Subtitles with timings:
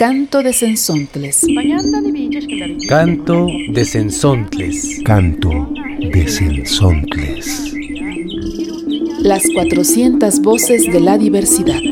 [0.00, 1.44] Canto de Sensontles.
[2.88, 4.98] Canto de Sensontles.
[5.04, 7.74] Canto de Sensontles.
[9.18, 11.82] Las 400 voces de la diversidad.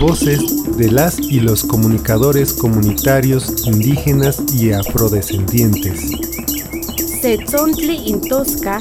[0.00, 6.12] Voces de las y los comunicadores comunitarios indígenas y afrodescendientes.
[7.20, 8.80] Setzontli intosca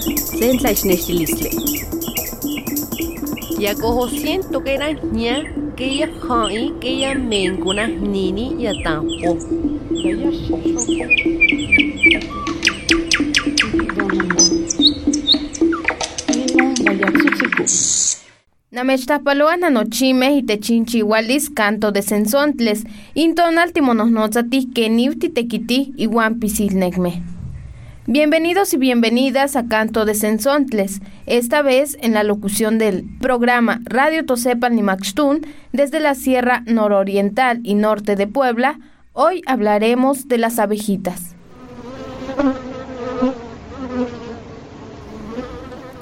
[4.09, 5.43] siento que era ña
[5.75, 9.37] que ya hai que ya mencuna nini ya tampo.
[18.71, 22.83] Namechtapaloa nanochimeh itechinchiualis canto de sensontles,
[23.15, 27.32] intonal timonohnotzatih keniw titekitih iwan pisilnekmeh.
[28.05, 34.25] Bienvenidos y bienvenidas a Canto de Sensontles, esta vez en la locución del programa Radio
[34.25, 38.77] Tosepan Nimaxtún desde la Sierra Nororiental y Norte de Puebla.
[39.13, 41.33] Hoy hablaremos de las abejitas.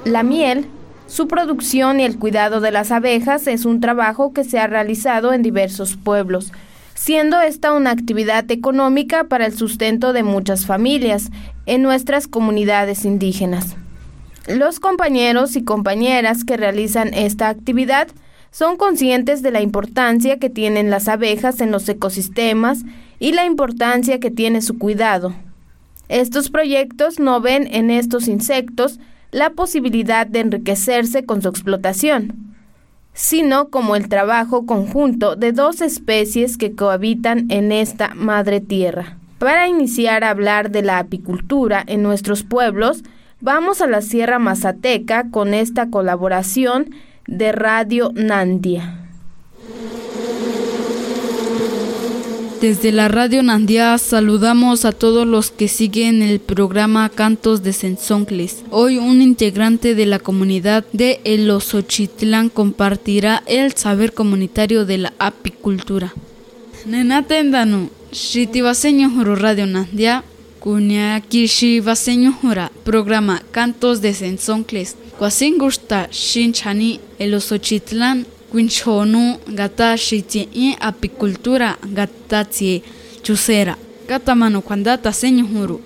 [0.04, 0.66] La miel,
[1.06, 5.32] su producción y el cuidado de las abejas es un trabajo que se ha realizado
[5.32, 6.50] en diversos pueblos
[6.94, 11.30] siendo esta una actividad económica para el sustento de muchas familias
[11.66, 13.76] en nuestras comunidades indígenas.
[14.48, 18.08] Los compañeros y compañeras que realizan esta actividad
[18.50, 22.82] son conscientes de la importancia que tienen las abejas en los ecosistemas
[23.18, 25.32] y la importancia que tiene su cuidado.
[26.08, 28.98] Estos proyectos no ven en estos insectos
[29.30, 32.41] la posibilidad de enriquecerse con su explotación,
[33.14, 39.16] sino como el trabajo conjunto de dos especies que cohabitan en esta madre tierra.
[39.38, 43.02] Para iniciar a hablar de la apicultura en nuestros pueblos,
[43.40, 46.90] vamos a la Sierra Mazateca con esta colaboración
[47.26, 48.98] de Radio Nandia.
[52.62, 58.62] Desde la Radio Nandia saludamos a todos los que siguen el programa Cantos de Sensoncles.
[58.70, 65.12] Hoy un integrante de la comunidad de El Osochitlán compartirá el saber comunitario de la
[65.18, 66.14] apicultura.
[66.86, 69.66] Nenatendanu, Shitivaseño Juro Radio
[71.28, 74.94] Kishi Vaseño Jura, programa Cantos de Sensoncles.
[75.18, 82.82] Cuasin gusta Shinchani El Osochitlán Quinchonu gata shiti apicultura gata tsie
[83.22, 83.74] chusera.
[84.06, 85.80] Gata mano cuandata seño juru.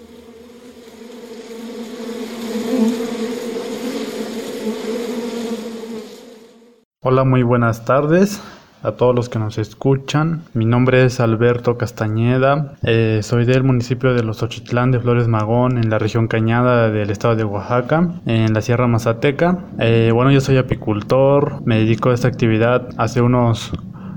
[7.02, 8.40] Hola, muy buenas tardes
[8.86, 10.42] a todos los que nos escuchan.
[10.54, 15.76] Mi nombre es Alberto Castañeda, eh, soy del municipio de Los Ochitlán de Flores Magón,
[15.76, 19.58] en la región Cañada del estado de Oaxaca, en la Sierra Mazateca.
[19.80, 23.72] Eh, bueno, yo soy apicultor, me dedico a esta actividad hace unos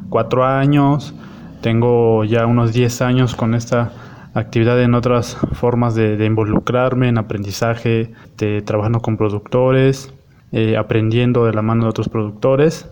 [0.09, 1.15] cuatro años,
[1.61, 3.91] tengo ya unos 10 años con esta
[4.35, 10.13] actividad en otras formas de, involucrarme en aprendizaje, de trabajando con productores,
[10.51, 12.87] eh, aprendiendo de la mano de otros productores.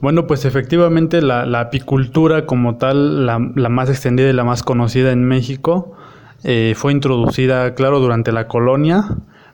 [0.00, 5.24] Bueno, pues efectivamente la, apicultura como tal, la, más extendida y la más conocida en
[5.24, 5.96] México,
[6.44, 9.04] eh, fue introducida, claro, durante la colonia,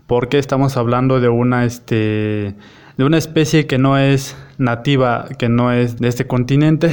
[0.09, 2.57] porque estamos hablando de una, este,
[2.97, 6.91] de una especie que no es nativa, que no es de este continente.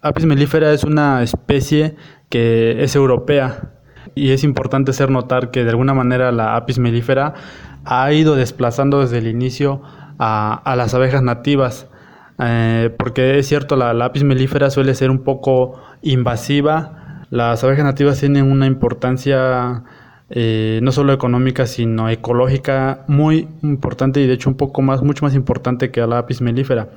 [0.00, 1.96] Apis mellifera es una especie
[2.30, 3.72] que es europea
[4.14, 7.34] y es importante hacer notar que de alguna manera la Apis mellifera
[7.84, 9.82] ha ido desplazando desde el inicio
[10.18, 11.88] a, a las abejas nativas.
[12.38, 17.24] Eh, porque es cierto, la lápiz melífera suele ser un poco invasiva.
[17.30, 19.84] Las abejas nativas tienen una importancia
[20.28, 25.24] eh, no solo económica, sino ecológica muy importante y de hecho un poco más, mucho
[25.24, 26.88] más importante que la lápiz melífera.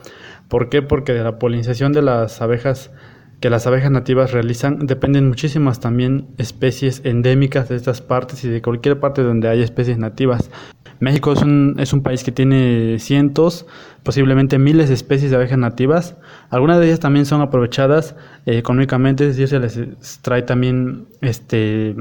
[0.48, 0.82] ¿Por qué?
[0.82, 2.92] Porque de la polinización de las abejas
[3.40, 8.62] que las abejas nativas realizan dependen muchísimas también especies endémicas de estas partes y de
[8.62, 10.52] cualquier parte donde haya especies nativas.
[11.00, 13.66] México es un, es un país que tiene cientos,
[14.04, 16.18] posiblemente miles de especies de abejas nativas.
[16.50, 18.16] Algunas de ellas también son aprovechadas
[18.46, 21.96] eh, económicamente, es decir, se les extrae también este,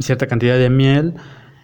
[0.00, 1.14] cierta cantidad de miel.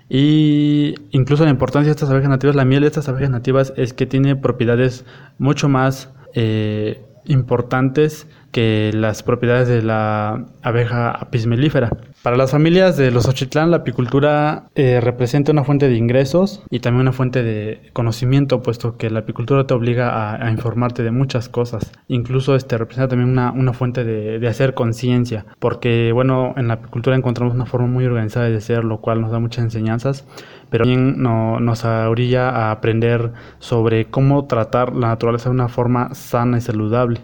[0.08, 3.93] Y incluso la importancia de estas abejas nativas, la miel de estas abejas nativas es
[3.93, 5.05] que tiene propiedades
[5.38, 11.91] mucho más eh, importantes que las propiedades de la abeja apis mellifera.
[12.23, 16.81] Para las familias de los Ochitlán, la apicultura eh, representa una fuente de ingresos y
[16.81, 21.49] también una fuente de conocimiento, puesto que la apicultura te obliga a, informarte de muchas
[21.49, 21.93] cosas.
[22.08, 26.75] Incluso este representa también una, una fuente de, de hacer conciencia, porque bueno, en la
[26.75, 30.26] apicultura encontramos una forma muy organizada de ser, lo cual nos da muchas enseñanzas,
[30.69, 36.14] pero también no, nos orilla a aprender sobre cómo tratar la naturaleza de una forma
[36.14, 37.20] sana y saludable.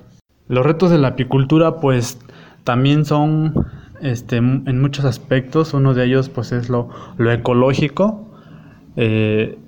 [0.49, 2.19] Los retos de la apicultura pues
[2.65, 3.67] también son
[4.01, 5.75] este, en muchos aspectos.
[5.75, 8.29] Uno de ellos pues es lo, ecológico.
[8.97, 9.59] Eh,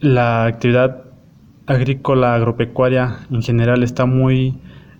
[0.00, 1.04] la actividad
[1.66, 4.58] agrícola, agropecuaria en general está muy,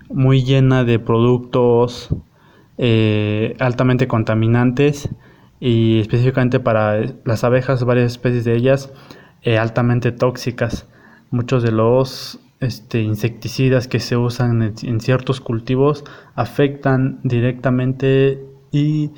[0.08, 2.08] muy llena de productos
[2.78, 5.08] eh, altamente contaminantes
[5.60, 8.92] y específicamente para las abejas, varias especies de ellas
[9.42, 10.88] eh, altamente tóxicas.
[11.30, 16.04] Muchos de los este, insecticidas que se usan en, ciertos cultivos
[16.34, 18.42] afectan directamente
[18.72, 19.10] y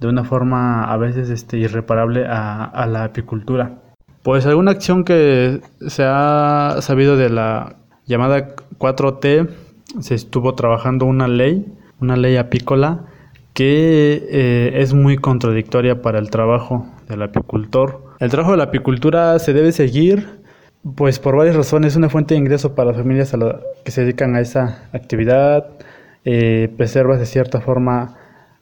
[0.00, 3.82] de una forma a veces este, irreparable a, la apicultura.
[4.22, 7.76] Pues alguna acción que se ha sabido de la
[8.06, 9.48] llamada 4T,
[10.00, 11.66] se estuvo trabajando una ley,
[12.00, 13.04] una ley apícola,
[13.54, 18.14] que eh, es muy contradictoria para el trabajo del apicultor.
[18.18, 20.40] El trabajo de la apicultura se debe seguir
[20.94, 23.34] pues por varias razones, es una fuente de ingreso para las familias
[23.84, 25.66] que se dedican a esa actividad,
[26.24, 28.16] eh, preserva de cierta forma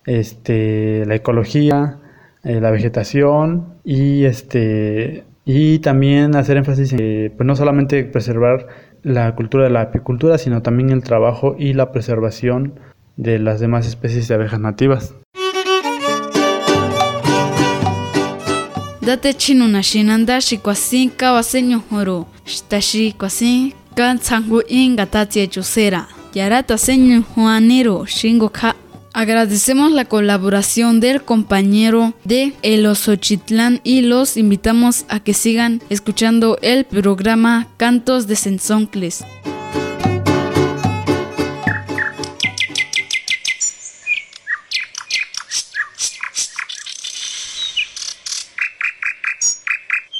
[0.07, 1.99] este, la ecología,
[2.43, 8.67] eh, la vegetación y, este, y también hacer énfasis en pues no solamente preservar
[9.03, 12.75] la cultura de la apicultura, sino también el trabajo y la preservación
[13.17, 15.15] de las demás especies de abejas nativas.
[19.05, 25.47] Date chinu na shinanda shi kwasin ka waseño horo shtashi kwasin kan tsangu inga tatie
[25.47, 26.07] chusera.
[26.35, 28.75] Yarata seño juanero shingo ka.
[29.13, 36.59] Agradecemos la colaboración del compañero de El Osochitlán y los invitamos a que sigan escuchando
[36.63, 39.23] el programa Cantos de Sensoncles.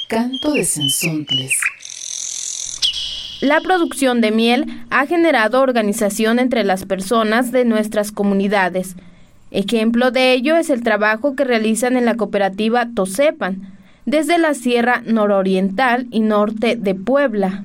[0.07, 1.59] Canto de Sensontles.
[3.41, 8.95] La producción de miel ha generado organización entre las personas de nuestras comunidades.
[9.49, 13.73] Ejemplo de ello es el trabajo que realizan en la cooperativa Tosepan,
[14.05, 17.63] desde la Sierra Nororiental y Norte de Puebla.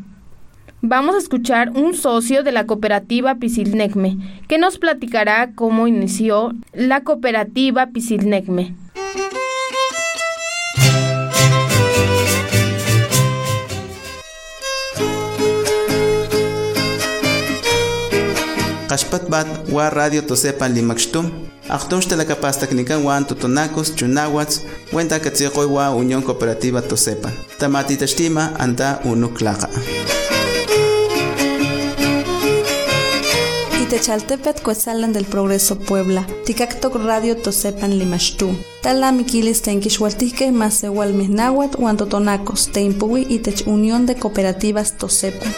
[0.81, 4.16] Vamos a escuchar un socio de la cooperativa Pisilnecme,
[4.48, 8.75] que nos platicará cómo inició la cooperativa Pisilnecme.
[18.90, 21.31] Qashpatbat wa radio tosepan limakshtum.
[21.69, 22.02] Achtung
[22.75, 27.31] Nikan wan tutonacos chunawats wenta katsiqoy wa Unión Cooperativa Tosepan.
[27.58, 29.69] Tamati tashtima anta unuklaqa.
[33.81, 42.72] Itechaltepet Cuetzalan del Progreso Puebla, Ticactoc Radio Tosepan Limashtu, Tala Miquilis Tenquixhualtique Masewal Misnahuat Totonacos,
[42.72, 45.54] Teimpuwi Itech Unión de Cooperativas Tosepan.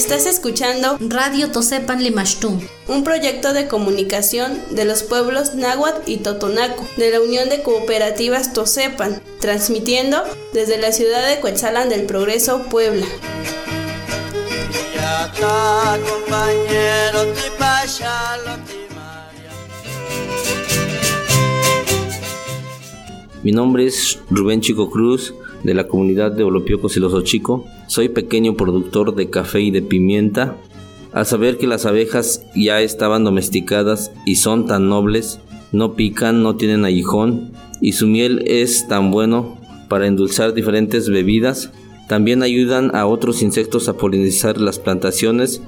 [0.00, 2.58] Estás escuchando Radio Tosepan Limashtum,
[2.88, 8.54] un proyecto de comunicación de los pueblos Náhuatl y Totonaco, de la Unión de Cooperativas
[8.54, 10.22] Tosepan, transmitiendo
[10.54, 13.04] desde la ciudad de Cuetzalan del Progreso, Puebla.
[23.42, 27.64] Mi nombre es Rubén Chico Cruz de la comunidad de Olopiocos y Los Ochico.
[27.86, 30.56] Soy pequeño productor de café y de pimienta.
[31.12, 35.40] Al saber que las abejas ya estaban domesticadas y son tan nobles,
[35.72, 41.72] no pican, no tienen aguijón y su miel es tan bueno para endulzar diferentes bebidas,
[42.08, 45.62] también ayudan a otros insectos a polinizar las plantaciones,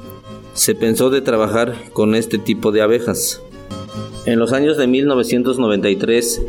[0.55, 3.41] se pensó de trabajar con este tipo de abejas.
[4.27, 6.43] En los años de 1993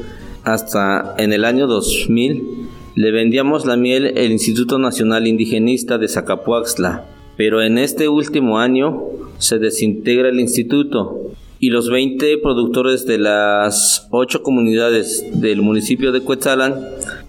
[0.43, 2.62] hasta en el año 2000
[2.95, 7.05] le vendíamos la miel el Instituto Nacional Indigenista de Zacapuaxtla,
[7.37, 9.01] pero en este último año
[9.39, 16.21] se desintegra el instituto y los 20 productores de las 8 comunidades del municipio de
[16.21, 16.75] Cuetzalan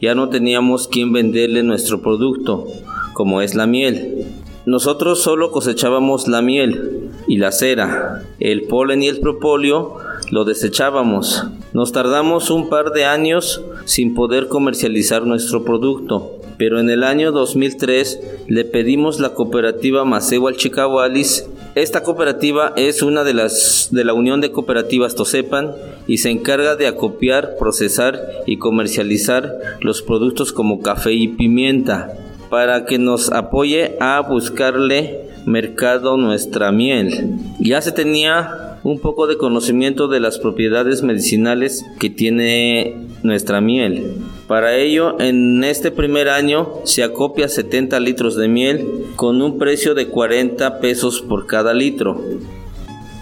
[0.02, 2.66] ya no teníamos quien venderle nuestro producto,
[3.14, 4.26] como es la miel.
[4.66, 9.96] Nosotros solo cosechábamos la miel y la cera, el polen y el propóleo
[10.30, 11.44] lo desechábamos.
[11.72, 17.32] Nos tardamos un par de años sin poder comercializar nuestro producto, pero en el año
[17.32, 21.46] 2003 le pedimos la cooperativa Maceo Chicahualis.
[21.74, 25.72] Esta cooperativa es una de las de la Unión de Cooperativas Tosepan
[26.06, 32.12] y se encarga de acopiar, procesar y comercializar los productos como café y pimienta
[32.48, 37.36] para que nos apoye a buscarle mercado nuestra miel.
[37.58, 44.12] Ya se tenía un poco de conocimiento de las propiedades medicinales que tiene nuestra miel.
[44.46, 48.86] Para ello, en este primer año se acopia 70 litros de miel
[49.16, 52.20] con un precio de 40 pesos por cada litro.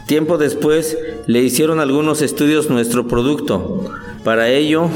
[0.09, 3.85] Tiempo después le hicieron algunos estudios nuestro producto.
[4.25, 4.91] Para ello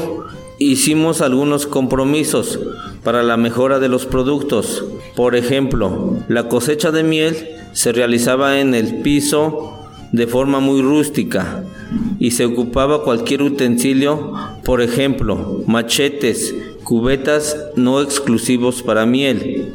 [0.59, 2.59] hicimos algunos compromisos
[3.05, 4.83] para la mejora de los productos.
[5.15, 7.37] Por ejemplo, la cosecha de miel
[7.71, 9.86] se realizaba en el piso
[10.17, 11.63] de forma muy rústica
[12.19, 14.33] y se ocupaba cualquier utensilio,
[14.63, 19.73] por ejemplo, machetes, cubetas no exclusivos para miel.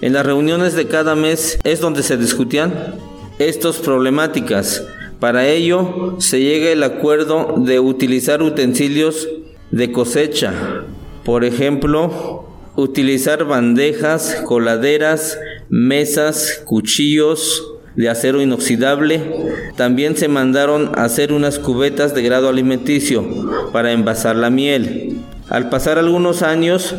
[0.00, 2.96] En las reuniones de cada mes es donde se discutían
[3.38, 4.86] estas problemáticas.
[5.20, 9.28] Para ello se llega el acuerdo de utilizar utensilios
[9.70, 10.52] de cosecha,
[11.24, 12.44] por ejemplo,
[12.76, 15.38] utilizar bandejas, coladeras,
[15.70, 19.22] mesas, cuchillos, de acero inoxidable.
[19.76, 23.24] También se mandaron a hacer unas cubetas de grado alimenticio
[23.72, 25.18] para envasar la miel.
[25.48, 26.94] Al pasar algunos años,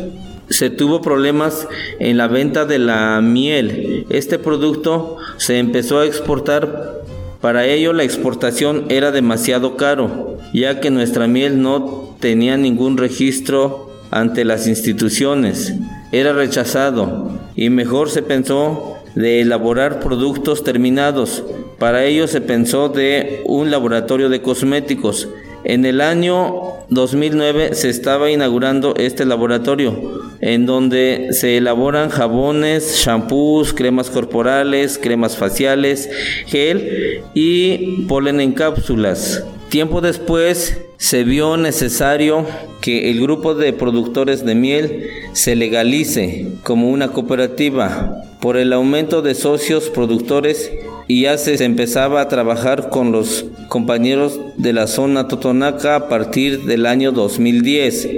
[0.48, 1.66] se tuvo problemas
[1.98, 4.06] en la venta de la miel.
[4.10, 7.02] Este producto se empezó a exportar.
[7.40, 13.90] Para ello la exportación era demasiado caro, ya que nuestra miel no tenía ningún registro
[14.10, 15.74] ante las instituciones.
[16.12, 21.42] Era rechazado y mejor se pensó de elaborar productos terminados.
[21.78, 25.28] Para ello se pensó de un laboratorio de cosméticos.
[25.64, 33.72] En el año 2009 se estaba inaugurando este laboratorio en donde se elaboran jabones, shampoos,
[33.72, 36.08] cremas corporales, cremas faciales,
[36.46, 39.44] gel y polen en cápsulas.
[39.76, 42.46] Tiempo después se vio necesario
[42.80, 49.20] que el grupo de productores de miel se legalice como una cooperativa por el aumento
[49.20, 50.72] de socios productores
[51.08, 56.64] y ya se empezaba a trabajar con los compañeros de la zona Totonaca a partir
[56.64, 58.08] del año 2010.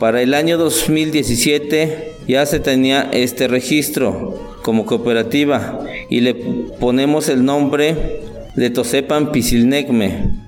[0.00, 5.78] Para el año 2017 ya se tenía este registro como cooperativa
[6.08, 8.22] y le ponemos el nombre
[8.56, 10.41] de Tosepan Pisilnecme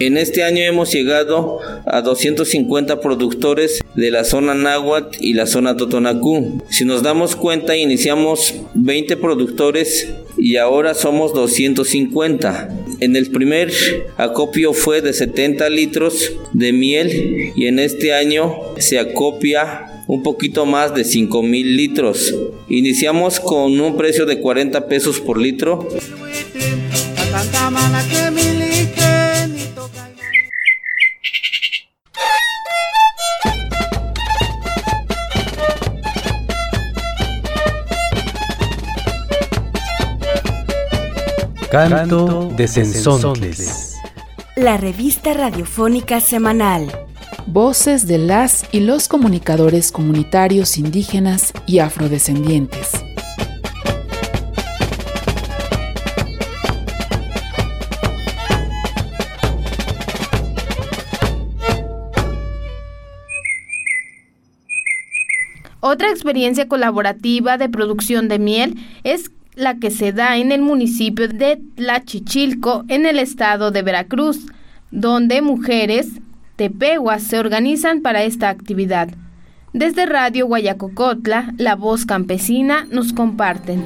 [0.00, 5.76] en este año hemos llegado a 250 productores de la zona Náhuatl y la zona
[5.76, 6.62] Totonacú.
[6.70, 12.70] Si nos damos cuenta, iniciamos 20 productores y ahora somos 250.
[13.00, 13.70] En el primer
[14.16, 20.64] acopio fue de 70 litros de miel y en este año se acopia un poquito
[20.64, 22.34] más de 5 mil litros.
[22.70, 25.86] Iniciamos con un precio de 40 pesos por litro.
[41.70, 43.96] Canto de Sensontles.
[44.56, 46.90] La revista radiofónica semanal.
[47.46, 53.04] Voces de las y los comunicadores comunitarios indígenas y afrodescendientes.
[65.78, 68.74] Otra experiencia colaborativa de producción de miel
[69.04, 74.46] es la que se da en el municipio de Tlachichilco, en el estado de Veracruz,
[74.90, 76.08] donde mujeres
[76.56, 79.08] tepehuas se organizan para esta actividad.
[79.72, 83.84] Desde Radio Guayacocotla, la voz campesina nos comparten.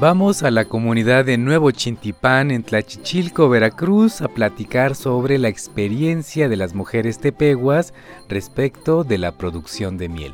[0.00, 6.48] Vamos a la comunidad de Nuevo Chintipán en Tlachichilco, Veracruz, a platicar sobre la experiencia
[6.48, 7.94] de las mujeres tepehuas
[8.28, 10.32] respecto de la producción de miel.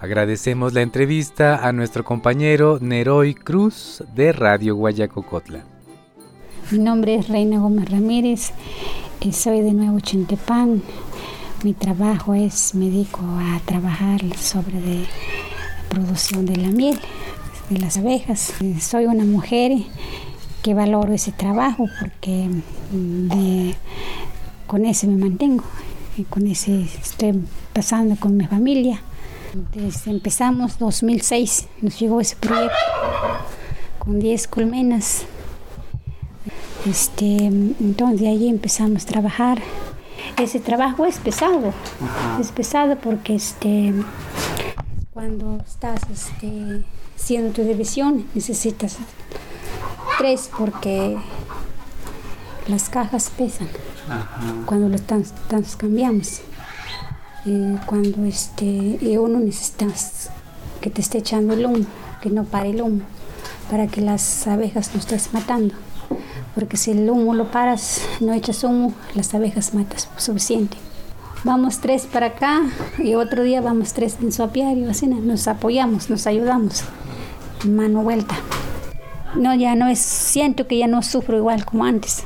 [0.00, 5.64] Agradecemos la entrevista a nuestro compañero Neroy Cruz de Radio Guayacocotla.
[6.72, 8.50] Mi nombre es Reina Gómez Ramírez,
[9.20, 10.82] eh, soy de Nuevo Chintipán.
[11.62, 15.06] Mi trabajo es, me dedico a trabajar sobre la
[15.88, 16.98] producción de la miel
[17.70, 18.52] de las abejas.
[18.80, 19.72] Soy una mujer
[20.62, 22.48] que valoro ese trabajo porque
[22.92, 23.70] mm,
[24.66, 25.64] con ese me mantengo
[26.16, 29.00] y con ese estoy pasando con mi familia.
[29.74, 32.76] Desde empezamos 2006 nos llegó ese proyecto
[33.98, 35.24] con 10 colmenas.
[36.86, 39.62] Este, entonces de allí empezamos a trabajar.
[40.38, 41.72] Ese trabajo es pesado,
[42.40, 43.92] es pesado porque este,
[45.12, 46.84] cuando estás este,
[47.18, 48.96] haciendo tu división necesitas
[50.18, 51.18] tres porque
[52.68, 53.68] las cajas pesan
[54.66, 56.40] cuando los cambiamos.
[57.46, 59.86] Eh, cuando este, uno necesita
[60.80, 61.86] que te esté echando el humo
[62.20, 63.02] que no pare el humo,
[63.70, 65.74] para que las abejas no estés matando.
[66.54, 70.76] Porque si el humo lo paras, no echas humo, las abejas matas suficiente.
[71.44, 72.62] Vamos tres para acá
[72.98, 76.82] y otro día vamos tres en su apiario, así nos apoyamos, nos ayudamos.
[77.64, 78.36] Mano vuelta.
[79.34, 82.24] No, ya no es, siento que ya no sufro igual como antes.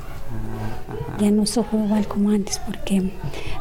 [1.18, 3.12] Ya no sufro igual como antes porque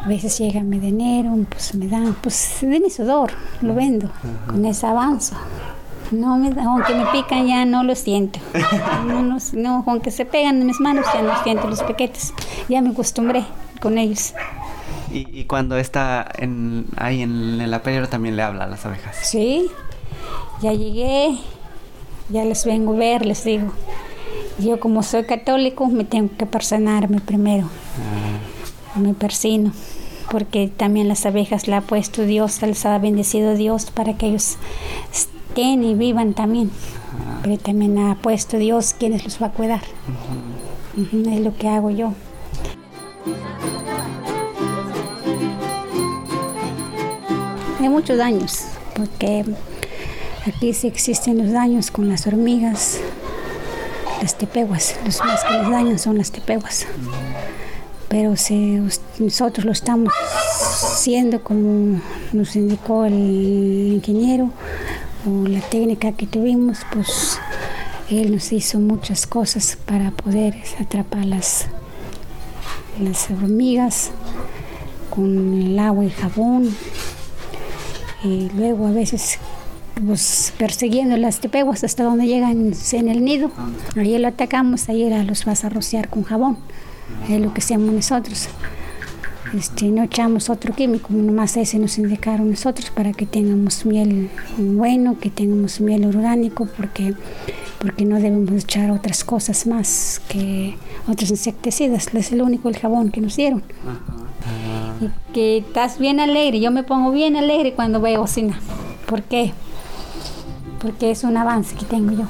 [0.04, 4.10] a veces llega mi dinero, pues me dan, pues de mi sudor, lo vendo,
[4.48, 5.36] con ese avanzo.
[6.12, 8.40] No me, aunque me pican ya no lo siento.
[9.06, 12.34] No, no, no, aunque se pegan en mis manos ya no siento los piquetes.
[12.68, 13.46] Ya me acostumbré
[13.82, 14.34] con ellos.
[15.12, 19.18] ¿Y, y cuando está en, ahí en el apiario también le habla a las abejas?
[19.24, 19.70] Sí,
[20.62, 21.38] ya llegué,
[22.32, 23.72] ya les vengo a ver, les digo.
[24.60, 27.68] Yo como soy católico me tengo que personarme primero.
[28.96, 29.72] Me persino,
[30.32, 34.58] porque también las abejas la ha puesto Dios, les ha bendecido Dios para que ellos
[35.12, 36.72] estén y vivan también.
[37.44, 39.82] Pero también ha puesto Dios quienes los va a cuidar.
[41.12, 42.14] Es lo que hago yo.
[47.80, 49.44] Hay muchos daños, porque
[50.46, 52.98] aquí sí existen los daños con las hormigas,
[54.22, 54.96] las tepeguas.
[55.06, 56.86] Los más que les dañan son las tepeguas.
[58.08, 60.14] Pero us- nosotros lo estamos
[60.84, 62.02] haciendo como
[62.34, 63.14] nos indicó el
[63.94, 64.50] ingeniero
[65.26, 67.40] o la técnica que tuvimos, pues
[68.10, 71.68] él nos hizo muchas cosas para poder atrapar las,
[73.00, 74.12] las hormigas
[75.10, 76.76] con el agua y jabón
[78.24, 79.40] y luego a veces
[80.06, 83.52] pues, persiguiendo las tepeguas hasta donde llegan en el nido.
[83.96, 86.58] Ahí lo atacamos, ahí la- los vas a rociar con jabón.
[87.30, 88.48] Es lo que hacemos nosotros.
[89.58, 95.20] Este, no echamos otro químico, nomás ese nos indicaron nosotros para que tengamos miel bueno,
[95.20, 97.14] que tengamos miel orgánico, porque,
[97.78, 102.08] porque no debemos echar otras cosas más que otros insecticidas.
[102.14, 103.62] Es el único el jabón que nos dieron.
[105.02, 108.58] Y que estás bien alegre, yo me pongo bien alegre cuando veo cocina.
[109.06, 109.52] ¿Por qué?
[110.82, 112.26] Porque es un avance que tengo yo.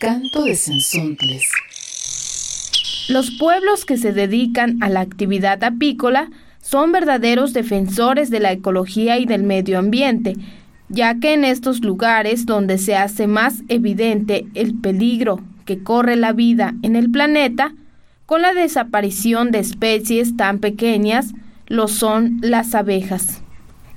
[0.00, 1.57] Canto de Sensontles.
[3.08, 9.18] Los pueblos que se dedican a la actividad apícola son verdaderos defensores de la ecología
[9.18, 10.34] y del medio ambiente,
[10.88, 16.32] ya que en estos lugares donde se hace más evidente el peligro que corre la
[16.32, 17.74] vida en el planeta,
[18.26, 21.32] con la desaparición de especies tan pequeñas,
[21.66, 23.42] lo son las abejas.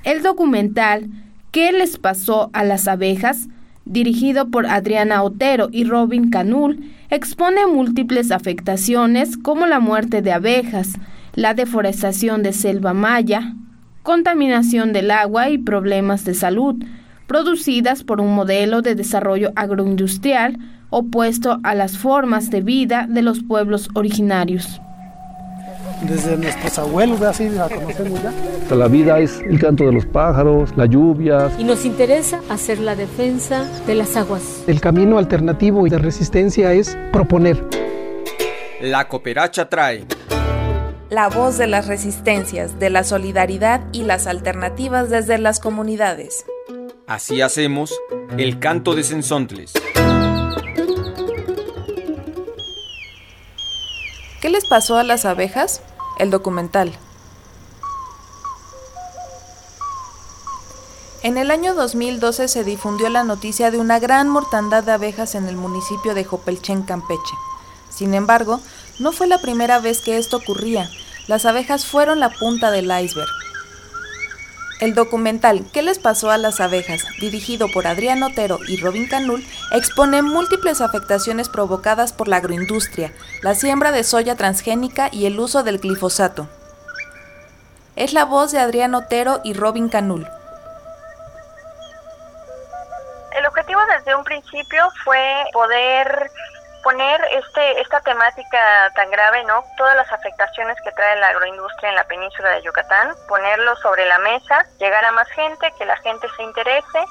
[0.04, 1.10] El documental
[1.52, 3.46] ¿Qué les pasó a las abejas?
[3.84, 10.94] Dirigido por Adriana Otero y Robin Canul, expone múltiples afectaciones como la muerte de abejas,
[11.34, 13.54] la deforestación de selva maya,
[14.02, 16.76] contaminación del agua y problemas de salud,
[17.26, 20.58] producidas por un modelo de desarrollo agroindustrial
[20.90, 24.80] opuesto a las formas de vida de los pueblos originarios.
[26.02, 28.74] Desde nuestros abuelos, así la conocemos ya.
[28.74, 31.50] La vida es el canto de los pájaros, la lluvia.
[31.58, 34.64] Y nos interesa hacer la defensa de las aguas.
[34.66, 37.64] El camino alternativo y de resistencia es proponer.
[38.80, 40.06] La cooperacha trae.
[41.08, 46.44] La voz de las resistencias, de la solidaridad y las alternativas desde las comunidades.
[47.06, 47.94] Así hacemos
[48.38, 49.74] el canto de Sensontles.
[54.40, 55.82] ¿Qué les pasó a las abejas?
[56.18, 56.98] El documental.
[61.22, 65.46] En el año 2012 se difundió la noticia de una gran mortandad de abejas en
[65.46, 67.36] el municipio de Jopelchen, Campeche.
[67.90, 68.60] Sin embargo,
[68.98, 70.90] no fue la primera vez que esto ocurría.
[71.28, 73.41] Las abejas fueron la punta del iceberg.
[74.82, 79.46] El documental ¿Qué les pasó a las abejas?, dirigido por Adrián Otero y Robin Canul,
[79.70, 85.62] expone múltiples afectaciones provocadas por la agroindustria, la siembra de soya transgénica y el uso
[85.62, 86.48] del glifosato.
[87.94, 90.26] Es la voz de Adrián Otero y Robin Canul.
[93.38, 96.28] El objetivo desde un principio fue poder
[96.82, 99.64] poner este esta temática tan grave, ¿no?
[99.76, 104.18] Todas las afectaciones que trae la agroindustria en la península de Yucatán, ponerlo sobre la
[104.18, 107.04] mesa, llegar a más gente, que la gente se interese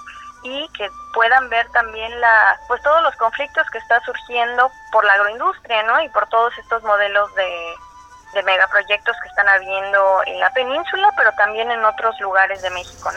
[0.44, 5.14] y que puedan ver también la pues todos los conflictos que está surgiendo por la
[5.14, 6.02] agroindustria, ¿no?
[6.02, 7.76] Y por todos estos modelos de
[8.34, 13.12] de megaproyectos que están habiendo en la península, pero también en otros lugares de México.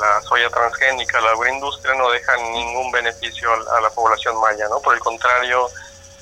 [0.00, 4.80] La soya transgénica, la agroindustria no deja ningún beneficio a la población maya, ¿no?
[4.80, 5.68] Por el contrario,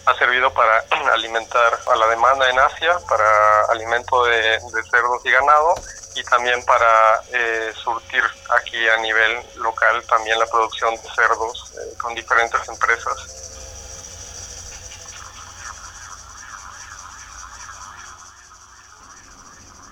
[0.07, 4.59] ha servido para alimentar a la demanda en Asia, para alimento de,
[4.91, 5.75] cerdos y ganado
[6.15, 11.97] y también para eh, surtir aquí a nivel local también la producción de cerdos eh,
[11.99, 13.62] con diferentes empresas.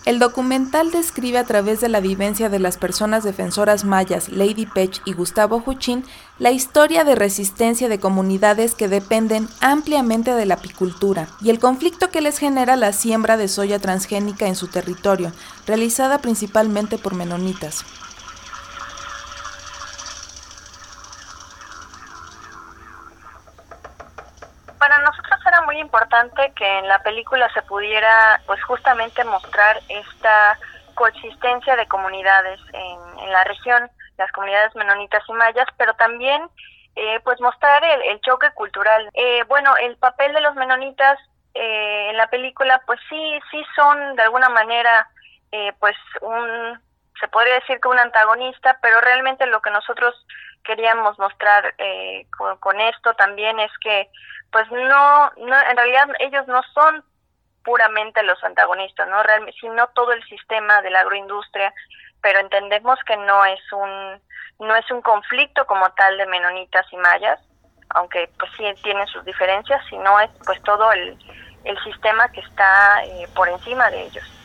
[0.07, 5.03] El documental describe a través de la vivencia de las personas defensoras mayas Lady Pech
[5.05, 6.07] y Gustavo Huchín
[6.39, 12.09] la historia de resistencia de comunidades que dependen ampliamente de la apicultura y el conflicto
[12.09, 15.33] que les genera la siembra de soya transgénica en su territorio,
[15.67, 17.85] realizada principalmente por menonitas.
[24.79, 30.59] Para nosotros era importante que en la película se pudiera pues justamente mostrar esta
[30.95, 36.43] coexistencia de comunidades en, la región, las comunidades menonitas y mayas, pero también
[36.97, 39.09] eh, pues mostrar el, choque cultural.
[39.15, 41.19] Eh, bueno, el papel de los menonitas
[41.55, 45.09] eh, en la película pues sí, sí son de alguna manera
[45.81, 46.81] pues un,
[47.21, 50.15] se podría decir que un antagonista, pero realmente lo que nosotros
[50.65, 51.75] queríamos mostrar
[52.37, 54.09] con, con, esto también es que
[54.53, 57.05] pues no, no, en realidad ellos no son
[57.65, 59.23] puramente los antagonistas, ¿no?
[59.23, 61.73] Realmente, sino todo el sistema de la agroindustria,
[62.21, 64.21] pero entendemos que no es un
[64.61, 67.41] no es un conflicto como tal de menonitas y mayas,
[67.91, 71.17] aunque pues sí tienen sus diferencias, sino es pues todo el,
[71.65, 74.40] el sistema que está eh, por encima de ellos.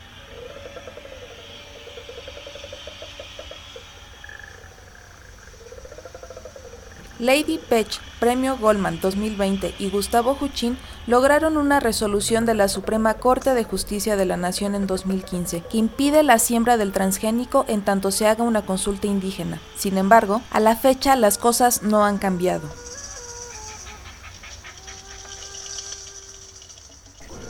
[7.18, 10.76] Lady Pech, Premio Goldman 2020 y Gustavo Huchín
[11.06, 15.78] lograron una resolución de la Suprema Corte de Justicia de la Nación en 2015 que
[15.78, 19.60] impide la siembra del transgénico en tanto se haga una consulta indígena.
[19.76, 22.68] Sin embargo, a la fecha las cosas no han cambiado.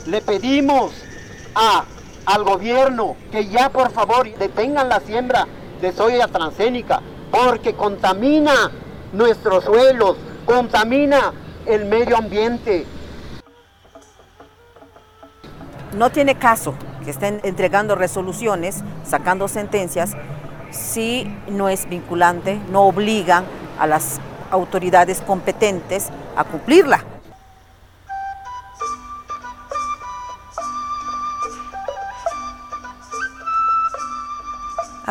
[0.05, 0.93] Le pedimos
[1.55, 1.83] a,
[2.25, 5.45] al gobierno que ya por favor detengan la siembra
[5.81, 8.71] de soya transgénica porque contamina
[9.13, 11.33] nuestros suelos, contamina
[11.65, 12.85] el medio ambiente.
[15.93, 20.15] No tiene caso que estén entregando resoluciones, sacando sentencias,
[20.71, 23.43] si no es vinculante, no obliga
[23.79, 24.19] a las
[24.51, 27.03] autoridades competentes a cumplirla.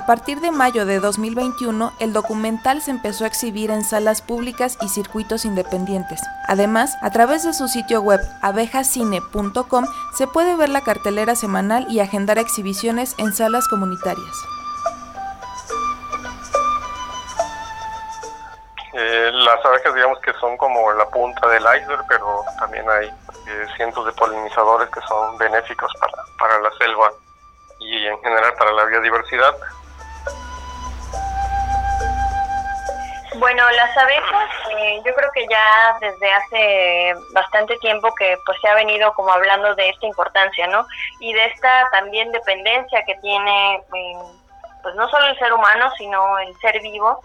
[0.07, 4.79] A partir de mayo de 2021, el documental se empezó a exhibir en salas públicas
[4.81, 6.21] y circuitos independientes.
[6.47, 9.85] Además, a través de su sitio web abejacine.com
[10.17, 14.37] se puede ver la cartelera semanal y agendar exhibiciones en salas comunitarias.
[18.93, 23.67] Eh, las abejas digamos que son como la punta del iceberg, pero también hay eh,
[23.77, 27.11] cientos de polinizadores que son benéficos para, para la selva
[27.81, 29.53] y en general para la biodiversidad.
[33.39, 38.69] Bueno, las abejas, eh, yo creo que ya desde hace bastante tiempo que pues se
[38.69, 40.87] ha venido como hablando de esta importancia, ¿no?
[41.21, 43.83] Y de esta también dependencia que tiene,
[44.83, 47.21] pues no solo el ser humano, sino el ser vivo.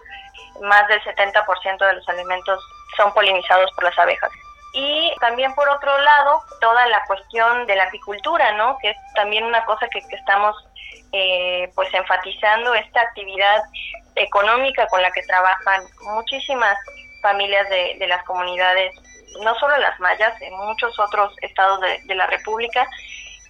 [0.62, 2.62] Más del 70% de los alimentos
[2.98, 4.32] son polinizados por las abejas.
[4.74, 8.78] Y también por otro lado, toda la cuestión de la apicultura, ¿no?
[8.80, 10.56] Que es también una cosa que, que estamos
[11.14, 13.64] eh, pues enfatizando esta actividad
[14.16, 16.78] económica con la que trabajan muchísimas
[17.22, 18.94] familias de, las comunidades,
[19.44, 22.86] no solo las mayas, en muchos otros estados de, la República.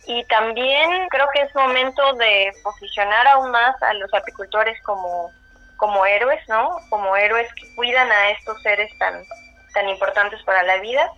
[0.08, 5.32] Y también creo que es momento de posicionar aún más a los apicultores como,
[5.78, 6.72] como héroes, ¿no?
[6.90, 9.24] Como héroes que cuidan a estos seres tan,
[9.74, 11.12] tan importantes para la vida.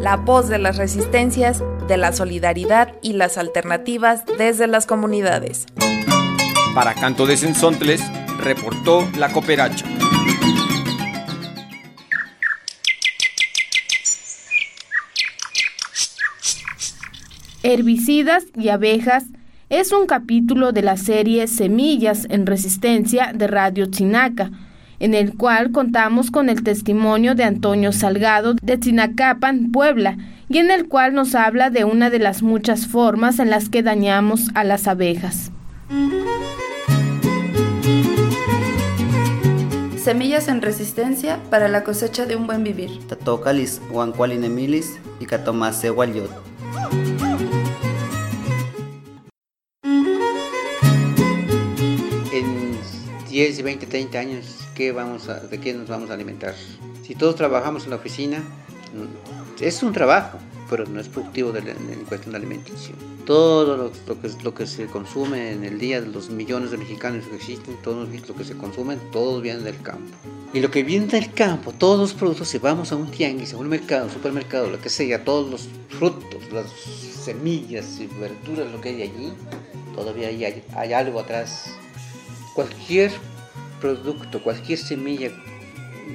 [0.00, 5.66] La voz de las resistencias, de la solidaridad y las alternativas desde las comunidades.
[6.76, 8.02] Para Canto de Sensontles,
[8.38, 9.86] reportó La Cooperacha.
[17.62, 19.24] Herbicidas y abejas
[19.70, 24.50] es un capítulo de la serie Semillas en Resistencia de Radio Chinaca,
[25.00, 30.18] en el cual contamos con el testimonio de Antonio Salgado de Chinacapan, Puebla,
[30.50, 33.82] y en el cual nos habla de una de las muchas formas en las que
[33.82, 35.52] dañamos a las abejas.
[40.06, 43.04] Semillas en resistencia para la cosecha de un buen vivir.
[43.08, 43.80] Tatocalis
[45.18, 46.30] y catomase guayot.
[52.32, 52.78] En
[53.28, 56.54] 10, 20, 30 años, ¿qué vamos a, ¿de qué nos vamos a alimentar?
[57.02, 58.44] Si todos trabajamos en la oficina,
[59.60, 62.96] es un trabajo, pero no es productivo de en cuestión de alimentación.
[63.24, 67.24] Todo lo, que, lo que se consume en el día de los millones de mexicanos
[67.26, 70.12] que existen, todo lo que se consume, todo viene del campo.
[70.52, 73.56] Y lo que viene del campo, todos los productos, si vamos a un tianguis, a
[73.56, 78.80] un mercado, un supermercado, lo que sea, todos los frutos, las semillas y verduras, lo
[78.80, 79.32] que hay allí,
[79.94, 81.74] todavía hay, hay algo atrás.
[82.54, 83.10] Cualquier
[83.80, 85.30] producto, cualquier semilla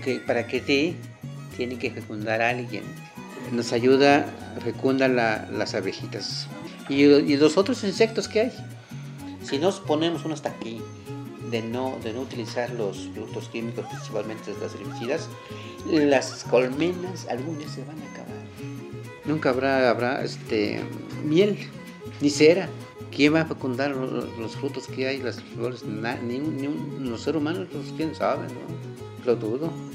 [0.03, 0.95] que para que dé,
[1.57, 2.83] tiene que fecundar a alguien
[3.51, 4.25] nos ayuda,
[4.63, 6.47] fecunda las abejitas.
[6.89, 8.51] Y, los otros insectos que hay.
[9.43, 10.81] Si nos ponemos uno hasta aquí
[11.49, 15.27] de no, de no utilizar los productos químicos, principalmente las herbicidas,
[15.87, 18.31] las colmenas algunas se van a acabar.
[19.25, 20.81] Nunca habrá, habrá este,
[21.23, 21.57] miel
[22.21, 22.69] ni cera.
[23.13, 25.83] ¿Quién va a fecundar los, frutos que hay, las flores?
[25.83, 29.25] ni, ni los seres humanos, pues, quién sabe, ¿no?
[29.25, 29.90] Lo dudo.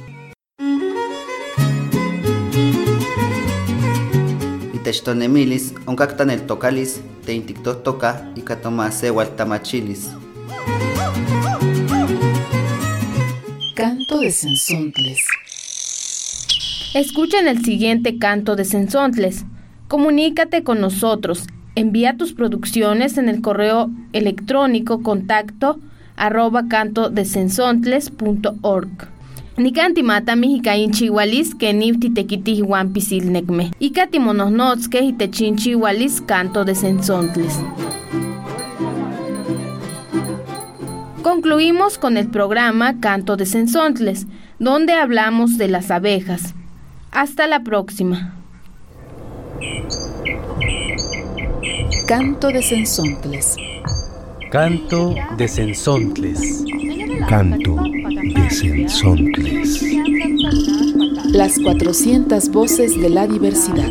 [4.87, 5.75] Techtonemilis,
[6.31, 7.01] el tocalis,
[7.83, 10.11] toca y catomase tamachilis.
[13.75, 15.19] Canto de Sensontles.
[16.95, 19.45] Escuchen el siguiente canto de Sensontles.
[19.89, 21.49] Comunícate con nosotros.
[21.75, 25.81] Envía tus producciones en el correo electrónico contacto
[26.15, 28.89] arroba cantodesensontles.org.
[28.89, 29.16] Nikanti
[30.03, 33.71] mata mihikain chihualis que nifti tequiti huan pisilnecme.
[33.79, 37.59] Y catimonos que hitechin chihualis canto de sensontles.
[41.23, 44.27] Concluimos con el programa Canto de Sensontles,
[44.61, 46.55] donde hablamos de las abejas.
[47.11, 48.35] Hasta la próxima.
[52.07, 53.57] Canto de Sensontles.
[54.53, 56.65] Canto de Sensontles.
[57.29, 57.77] Canto
[58.37, 59.83] de Sensontles.
[61.33, 63.89] Las 400 voces de la diversidad.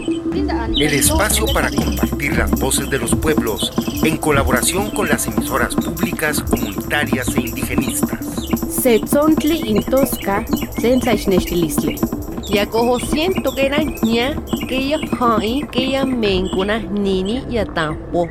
[0.78, 3.72] El espacio para compartir las voces de los pueblos
[4.04, 8.26] en colaboración con las emisoras públicas, comunitarias e indigenistas.
[8.70, 10.46] Setzontli intosca,
[10.80, 11.96] sensaixnextilistle.
[12.52, 14.36] Ya cojo siento que era ña,
[14.68, 18.30] que ya hai, que ya mencuna nini ya tampo.